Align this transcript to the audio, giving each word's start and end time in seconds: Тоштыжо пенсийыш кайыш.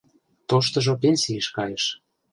Тоштыжо 0.49 0.93
пенсийыш 1.01 1.47
кайыш. 1.55 1.85